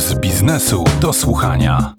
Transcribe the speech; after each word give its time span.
z 0.00 0.14
biznesu 0.14 0.84
do 1.00 1.12
słuchania. 1.12 1.94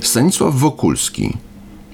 Stanisław 0.00 0.54
Wokulski, 0.54 1.36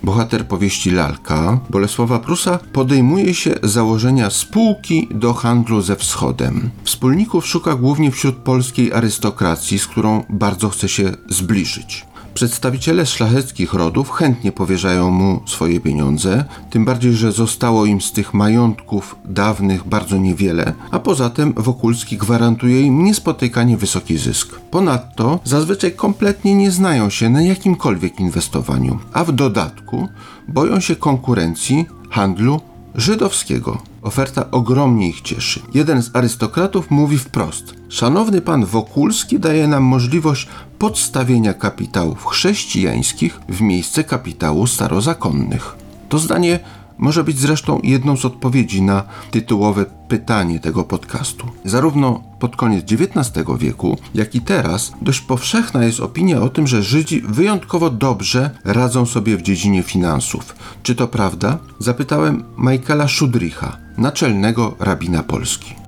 bohater 0.03 0.47
powieści 0.47 0.91
Lalka 0.91 1.61
Bolesława 1.71 2.19
Prusa, 2.19 2.59
podejmuje 2.73 3.35
się 3.35 3.55
założenia 3.63 4.31
spółki 4.31 5.09
do 5.11 5.35
handlu 5.35 5.83
ze 5.83 5.97
wschodem. 5.97 6.71
Wspólników 6.85 7.47
szuka 7.47 7.75
głównie 7.75 8.11
wśród 8.11 8.37
polskiej 8.37 8.93
arystokracji, 8.93 9.79
z 9.79 9.87
którą 9.87 10.25
bardzo 10.29 10.69
chce 10.69 10.89
się 10.89 11.13
zbliżyć. 11.29 12.06
Przedstawiciele 12.37 13.07
szlacheckich 13.07 13.75
rodów 13.75 14.11
chętnie 14.11 14.53
powierzają 14.53 15.11
mu 15.11 15.41
swoje 15.47 15.81
pieniądze, 15.81 16.45
tym 16.71 16.85
bardziej, 16.85 17.13
że 17.13 17.33
zostało 17.33 17.87
im 17.87 18.01
z 18.01 18.13
tych 18.13 18.35
majątków 18.35 19.17
dawnych 19.25 19.89
bardzo 19.89 20.17
niewiele, 20.17 20.73
a 20.91 20.99
poza 20.99 21.31
tym 21.31 21.53
Wokulski 21.57 22.17
gwarantuje 22.17 22.83
im 22.83 23.05
niespotykanie 23.05 23.77
wysoki 23.77 24.19
zysk. 24.19 24.61
Ponadto 24.71 25.41
zazwyczaj 25.45 25.93
kompletnie 25.93 26.55
nie 26.55 26.71
znają 26.71 27.11
się 27.11 27.31
na 27.31 27.43
jakimkolwiek 27.43 28.21
inwestowaniu, 28.21 28.99
a 29.13 29.25
w 29.25 29.33
dodatku 29.33 30.09
boją 30.49 30.81
się 30.81 30.97
konkurencji 30.97 31.87
handlu 32.11 32.61
żydowskiego. 32.95 33.83
Oferta 34.07 34.51
ogromnie 34.51 35.09
ich 35.09 35.21
cieszy. 35.21 35.61
Jeden 35.75 36.03
z 36.03 36.17
arystokratów 36.17 36.91
mówi 36.91 37.19
wprost: 37.19 37.75
Szanowny 37.89 38.41
pan 38.41 38.65
Wokulski 38.65 39.41
daje 39.41 39.69
nam 39.69 39.83
możliwość 39.83 40.49
podstawienia 40.79 41.55
kapitałów 41.55 42.27
chrześcijańskich 42.27 43.41
w 43.49 43.61
miejsce 43.61 44.05
kapitału 44.05 44.67
starozakonnych. 44.67 45.77
To 46.09 46.19
zdanie 46.19 46.59
może 46.99 47.25
być 47.25 47.39
zresztą 47.39 47.81
jedną 47.83 48.17
z 48.17 48.25
odpowiedzi 48.25 48.83
na 48.83 49.05
tytułowe 49.31 49.85
pytanie 50.09 50.61
tego 50.61 50.85
podcastu. 50.85 51.47
Zarówno 51.65 52.23
pod 52.39 52.57
koniec 52.57 52.85
XIX 52.93 53.47
wieku, 53.59 53.99
jak 54.15 54.35
i 54.35 54.41
teraz 54.41 54.93
dość 55.03 55.21
powszechna 55.21 55.85
jest 55.85 56.01
opinia 56.01 56.41
o 56.41 56.49
tym, 56.49 56.67
że 56.67 56.83
Żydzi 56.83 57.21
wyjątkowo 57.21 57.91
dobrze 57.91 58.51
radzą 58.65 59.07
sobie 59.07 59.37
w 59.37 59.43
dziedzinie 59.43 59.83
finansów. 59.83 60.57
Czy 60.83 60.95
to 60.95 61.09
prawda? 61.09 61.59
Zapytałem 61.79 62.45
Michaela 62.59 63.09
Szudricha, 63.09 63.77
naczelnego 63.99 64.77
rabina 64.79 65.23
Polski. 65.23 65.86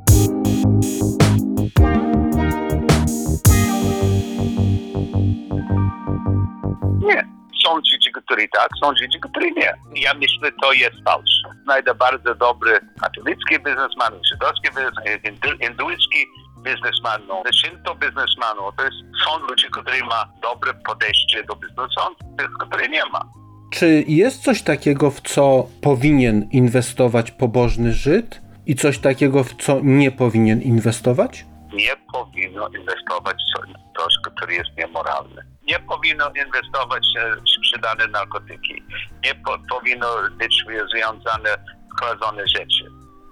Którzy 8.29 8.49
tak, 8.49 8.69
są 8.83 8.93
Żydzi, 8.97 9.21
którzy 9.21 9.51
nie. 9.51 9.75
Ja 9.95 10.15
myślę, 10.15 10.53
to 10.63 10.73
jest 10.73 10.97
fałsz. 11.05 11.31
Znajdę 11.65 11.95
bardzo 11.95 12.35
dobry 12.35 12.81
katolicki 13.01 13.59
biznesman, 13.65 14.13
żydowski 14.33 14.69
biznesman, 14.69 15.05
hindu, 15.25 15.49
hinduicki 15.63 16.27
biznesman, 16.65 17.27
no, 17.29 17.43
shinto 17.53 17.95
biznesman. 17.95 18.57
To 18.77 18.85
jest, 18.85 18.97
są 19.25 19.39
ludzie, 19.39 19.69
którzy 19.71 20.05
mają 20.05 20.25
dobre 20.43 20.75
podejście 20.75 21.45
do 21.45 21.57
biznesu, 21.57 22.01
tych, 22.39 22.51
których 22.69 22.91
nie 22.91 23.05
ma. 23.13 23.25
Czy 23.71 24.05
jest 24.09 24.43
coś 24.43 24.63
takiego, 24.63 25.11
w 25.11 25.21
co 25.21 25.67
powinien 25.83 26.49
inwestować 26.53 27.31
pobożny 27.31 27.93
Żyd 27.93 28.41
i 28.67 28.75
coś 28.75 28.99
takiego, 28.99 29.45
w 29.45 29.55
co 29.55 29.81
nie 29.83 30.11
powinien 30.11 30.63
inwestować? 30.63 31.47
Nie 31.73 31.97
powinno 32.13 32.69
inwestować 32.69 33.37
w 33.37 33.99
coś, 33.99 34.15
które 34.25 34.55
jest 34.55 34.71
niemoralne. 34.79 35.58
Nie 35.69 35.79
powinno 35.79 36.31
inwestować 36.47 37.07
w 37.17 37.51
sprzedane 37.59 38.07
narkotyki. 38.07 38.83
Nie 39.25 39.35
po, 39.35 39.59
powinno 39.71 40.07
być 40.39 40.65
związane 40.93 41.57
skradzone 41.97 42.47
rzeczy. 42.47 42.85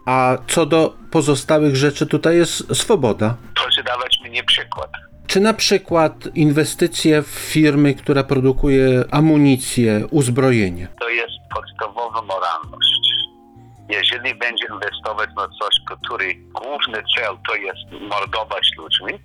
A 0.06 0.39
co 0.47 0.67
do 0.67 0.95
pozostałych 1.11 1.77
rzeczy, 1.77 2.06
tutaj 2.06 2.37
jest 2.37 2.77
swoboda. 2.77 3.37
Proszę 3.55 3.83
dawać 3.83 4.20
mi 4.25 4.31
nie 4.31 4.45
przykład. 4.45 4.91
Czy 5.27 5.41
na 5.41 5.55
przykład 5.55 6.15
inwestycje 6.34 7.22
w 7.22 7.27
firmy, 7.27 7.94
która 7.94 8.25
produkuje 8.25 9.05
amunicję, 9.10 10.06
uzbrojenie? 10.10 10.89
To 11.00 11.09
jest 11.09 11.34
podstawowa 11.55 12.22
moralność. 12.22 13.00
Jeżeli 13.89 14.34
będzie 14.34 14.66
inwestować 14.72 15.31
na 15.37 15.49
coś, 15.49 15.81
który 15.87 16.34
główny 16.34 17.03
cel 17.16 17.37
to 17.49 17.55
jest 17.55 18.09
mordować 18.10 18.71
ludźmi, 18.78 19.19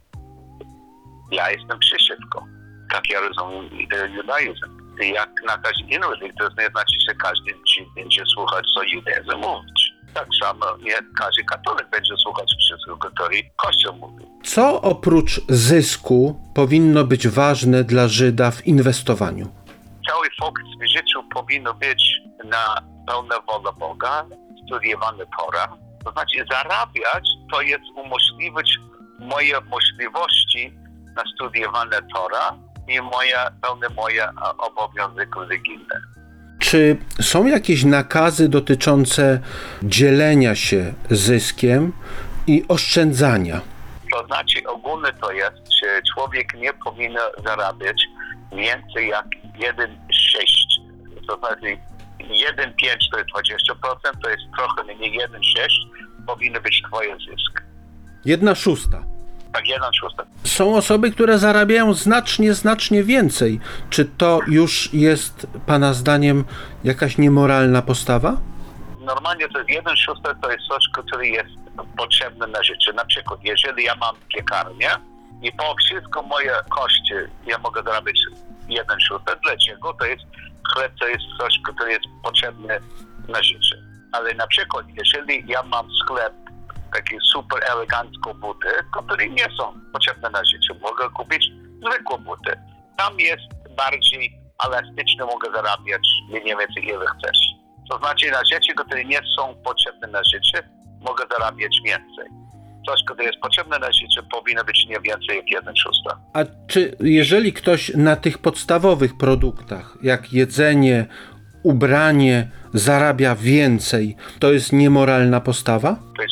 ja 1.31 1.51
jestem 1.51 1.79
przeciwko. 1.79 2.45
Ja 2.93 3.19
rozumiem 3.19 3.69
judaizm. 4.15 4.81
Jak 5.01 5.29
na 5.47 5.57
każdy 5.57 5.83
inny 5.83 6.07
religię, 6.07 6.33
to 6.39 6.49
nie 6.61 6.69
znaczy, 6.69 6.95
że 7.07 7.15
każdy 7.15 7.51
Żyd 7.51 7.87
będzie 7.95 8.23
słuchać, 8.25 8.65
co 8.73 8.83
judaizm 8.83 9.37
mówić. 9.37 9.93
Tak 10.13 10.27
samo 10.43 10.65
nie 10.77 10.93
każdy 11.19 11.43
katolik 11.43 11.89
będzie 11.89 12.13
słuchać 12.23 12.53
wszystkiego, 12.59 12.97
który 12.97 13.43
Kościół 13.55 13.95
mówi. 13.95 14.25
Co 14.43 14.81
oprócz 14.81 15.41
zysku 15.49 16.41
powinno 16.55 17.03
być 17.03 17.27
ważne 17.27 17.83
dla 17.83 18.07
Żyda 18.07 18.51
w 18.51 18.67
inwestowaniu? 18.67 19.47
Cały 20.09 20.27
fokus 20.39 20.63
w 20.81 20.97
życiu 20.97 21.23
powinno 21.33 21.73
być 21.73 22.21
na 22.43 22.81
pełne 23.07 23.35
wolę 23.47 23.71
Boga, 23.79 24.25
studiowane 24.65 25.25
Tora. 25.39 25.77
To 26.05 26.11
znaczy 26.11 26.45
zarabiać 26.51 27.29
to 27.51 27.61
jest 27.61 27.83
umożliwić 27.95 28.77
moje 29.19 29.61
możliwości 29.61 30.73
na 31.15 31.23
studiowane 31.35 31.99
Tora 32.13 32.57
i 32.87 33.01
moje, 33.01 33.35
pełne 33.61 33.89
moje 33.89 34.27
obowiązki 34.57 35.39
religijne. 35.39 36.01
Czy 36.59 36.97
są 37.21 37.45
jakieś 37.45 37.83
nakazy 37.83 38.49
dotyczące 38.49 39.39
dzielenia 39.83 40.55
się 40.55 40.93
zyskiem 41.09 41.93
i 42.47 42.63
oszczędzania? 42.67 43.61
To 44.11 44.25
znaczy 44.25 44.67
ogólne 44.67 45.13
to 45.13 45.31
jest, 45.31 45.57
że 45.83 46.01
człowiek 46.13 46.53
nie 46.53 46.73
powinien 46.73 47.17
zarabiać 47.45 48.01
więcej 48.51 49.07
jak 49.07 49.25
1,6. 49.59 49.87
To 51.27 51.37
znaczy 51.37 51.77
1,5 52.19 52.97
to 53.11 53.17
jest 53.17 53.29
20%, 53.29 54.21
to 54.23 54.29
jest 54.29 54.43
trochę 54.57 54.83
mniej 54.83 55.19
1,6 55.19 55.27
powinien 56.27 56.63
być 56.63 56.81
twoje 56.87 57.15
zysk. 57.15 57.63
Jedna 58.25 58.55
szósta. 58.55 59.03
Tak, 59.53 59.67
1 59.67 59.93
szósta. 59.93 60.23
Są 60.43 60.75
osoby, 60.75 61.11
które 61.11 61.39
zarabiają 61.39 61.93
znacznie, 61.93 62.53
znacznie 62.53 63.03
więcej. 63.03 63.59
Czy 63.89 64.05
to 64.05 64.39
już 64.47 64.93
jest 64.93 65.47
Pana 65.65 65.93
zdaniem 65.93 66.45
jakaś 66.83 67.17
niemoralna 67.17 67.81
postawa? 67.81 68.37
Normalnie 68.99 69.49
to 69.49 69.57
jest 69.57 69.69
1 69.69 69.97
szósta 69.97 70.35
to 70.35 70.51
jest 70.51 70.63
coś, 70.67 70.83
które 70.93 71.27
jest 71.27 71.49
potrzebne 71.97 72.47
na 72.47 72.63
życie. 72.63 72.93
Na 72.93 73.05
przykład, 73.05 73.39
jeżeli 73.43 73.83
ja 73.83 73.95
mam 73.95 74.15
piekarnię 74.35 74.89
i 75.41 75.51
po 75.51 75.75
wszystko 75.75 76.21
moje 76.21 76.51
koszty 76.69 77.29
ja 77.47 77.57
mogę 77.57 77.83
zarabiać 77.83 78.17
1 78.69 78.99
szósta, 78.99 79.35
dlaczego? 79.43 79.93
To 79.93 80.05
jest 80.05 80.23
chleb, 80.73 80.91
to 80.99 81.07
jest 81.07 81.23
coś, 81.39 81.53
które 81.73 81.91
jest 81.91 82.05
potrzebne 82.23 82.79
na 83.27 83.43
życie. 83.43 83.75
Ale 84.11 84.33
na 84.33 84.47
przykład, 84.47 84.85
jeżeli 84.97 85.43
ja 85.47 85.63
mam 85.63 85.87
sklep 86.03 86.33
takie 86.93 87.17
super 87.33 87.59
eleganckie 87.71 88.33
buty, 88.41 88.67
które 88.91 89.27
nie 89.29 89.45
są 89.57 89.73
potrzebne 89.93 90.29
na 90.29 90.45
życie. 90.45 90.73
Mogę 90.81 91.09
kupić 91.09 91.51
zwykłe 91.87 92.17
buty. 92.17 92.51
Tam 92.97 93.19
jest 93.19 93.43
bardziej 93.77 94.41
elastyczne, 94.65 95.25
mogę 95.25 95.51
zarabiać 95.55 96.01
mniej 96.29 96.57
więcej 96.57 96.83
ile 96.87 97.05
chcesz. 97.05 97.39
To 97.89 97.97
znaczy 97.97 98.31
na 98.31 98.41
rzeczy, 98.51 98.73
które 98.73 99.05
nie 99.05 99.21
są 99.37 99.55
potrzebne 99.65 100.07
na 100.07 100.21
życie, 100.23 100.69
mogę 101.01 101.23
zarabiać 101.31 101.75
więcej. 101.85 102.25
Coś, 102.87 103.03
które 103.05 103.23
jest 103.23 103.39
potrzebne 103.39 103.79
na 103.79 103.91
życie, 103.91 104.23
powinno 104.31 104.63
być 104.63 104.85
nie 104.89 104.99
więcej 104.99 105.37
jak 105.37 105.51
1 105.51 105.75
szósta. 105.75 106.19
A 106.33 106.39
czy 106.67 106.95
jeżeli 106.99 107.53
ktoś 107.53 107.91
na 107.95 108.15
tych 108.15 108.37
podstawowych 108.37 109.17
produktach, 109.17 109.97
jak 110.03 110.33
jedzenie, 110.33 111.05
ubranie, 111.63 112.47
zarabia 112.73 113.35
więcej, 113.35 114.15
to 114.39 114.51
jest 114.51 114.73
niemoralna 114.73 115.41
postawa? 115.41 115.95
To 116.15 116.21
jest 116.21 116.30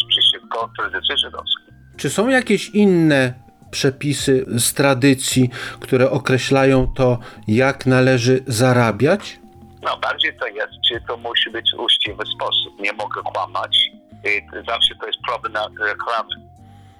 przeciwko 0.68 0.70
tradycji 0.78 1.18
żydowskiej. 1.18 1.74
Czy 1.98 2.10
są 2.10 2.28
jakieś 2.28 2.70
inne 2.70 3.34
przepisy 3.72 4.46
z 4.48 4.74
tradycji, 4.74 5.50
które 5.80 6.12
określają 6.12 6.88
to, 6.96 7.20
jak 7.48 7.86
należy 7.86 8.44
zarabiać? 8.48 9.40
No 9.82 9.98
bardziej 9.98 10.38
to 10.40 10.48
jest, 10.48 10.74
czy 10.88 11.02
to 11.08 11.18
musi 11.18 11.50
być 11.50 11.74
uczciwy 11.78 12.24
sposób. 12.36 12.80
Nie 12.80 12.94
mogę 12.94 13.22
kłamać. 13.24 13.92
I 14.26 14.66
zawsze 14.68 14.96
to 14.96 15.08
jest 15.08 15.20
problem 15.28 15.64
reklamy. 15.80 16.30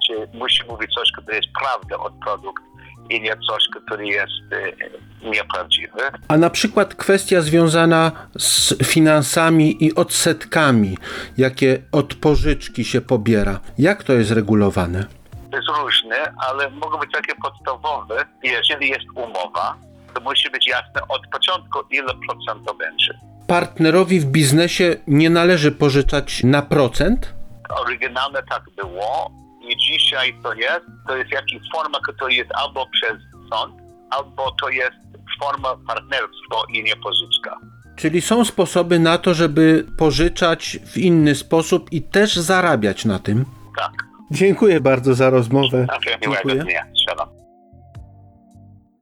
Czy 0.06 0.38
musi 0.38 0.64
mówić 0.68 0.94
coś, 0.94 1.12
które 1.12 1.36
jest 1.36 1.48
prawda 1.60 1.96
od 1.96 2.12
produkt 2.14 2.62
i 3.10 3.20
nie 3.20 3.36
coś, 3.36 3.62
które 3.84 4.06
jest 4.06 4.32
e, 4.52 5.30
nieprawdziwe. 5.30 6.10
A 6.28 6.36
na 6.36 6.50
przykład 6.50 6.94
kwestia 6.94 7.40
związana 7.40 8.12
z 8.38 8.74
finansami 8.84 9.84
i 9.84 9.94
odsetkami, 9.94 10.98
jakie 11.38 11.82
od 11.92 12.14
pożyczki 12.14 12.84
się 12.84 13.00
pobiera. 13.00 13.60
Jak 13.78 14.04
to 14.04 14.12
jest 14.12 14.30
regulowane? 14.30 15.06
To 15.50 15.56
jest 15.56 15.68
różne, 15.82 16.32
ale 16.48 16.70
mogą 16.70 16.98
być 16.98 17.12
takie 17.12 17.34
podstawowe. 17.42 18.24
Jeżeli 18.42 18.88
jest 18.88 19.06
umowa, 19.14 19.76
to 20.14 20.20
musi 20.20 20.50
być 20.50 20.68
jasne 20.68 21.00
od 21.08 21.22
początku, 21.32 21.78
ile 21.90 22.14
procent 22.28 22.66
to 22.66 22.74
będzie. 22.74 23.18
Partnerowi 23.46 24.20
w 24.20 24.24
biznesie 24.24 24.96
nie 25.06 25.30
należy 25.30 25.72
pożyczać 25.72 26.44
na 26.44 26.62
procent? 26.62 27.34
Oryginalne 27.68 28.42
tak 28.42 28.62
było, 28.76 29.30
i 29.70 29.76
dzisiaj 29.76 30.34
to 30.42 30.54
jest, 30.54 30.86
to 31.08 31.16
jest 31.16 31.30
jakaś 31.30 31.52
forma, 31.74 31.98
która 32.02 32.30
jest 32.30 32.50
albo 32.54 32.86
przez 32.86 33.16
sąd, 33.50 33.74
albo 34.10 34.50
to 34.60 34.68
jest 34.68 34.96
forma 35.42 35.76
partnerstwa 35.86 36.56
i 36.74 36.82
nie 36.82 36.96
pożyczka. 36.96 37.56
Czyli 37.96 38.20
są 38.20 38.44
sposoby 38.44 38.98
na 38.98 39.18
to, 39.18 39.34
żeby 39.34 39.86
pożyczać 39.98 40.78
w 40.86 40.98
inny 40.98 41.34
sposób 41.34 41.92
i 41.92 42.02
też 42.02 42.36
zarabiać 42.36 43.04
na 43.04 43.18
tym. 43.18 43.44
Tak. 43.76 43.92
Dziękuję 44.30 44.80
bardzo 44.80 45.14
za 45.14 45.30
rozmowę. 45.30 45.86
Okay, 45.96 46.18
miłego 46.22 46.48
Dziękuję. 46.48 46.64
dnia. 46.64 46.86
Shalom. 47.06 47.39